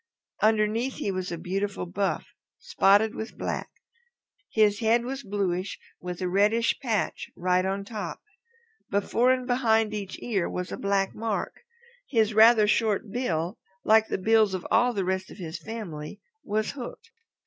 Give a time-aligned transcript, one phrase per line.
[0.41, 2.25] Underneath he was a beautiful buff,
[2.57, 3.69] spotted with black.
[4.51, 8.19] His head was bluish with a reddish patch right on top.
[8.89, 11.57] Before and behind each ear was a black mark.
[12.09, 16.71] His rather short bill, like the bills of all the rest of his family, was
[16.71, 17.11] hooked.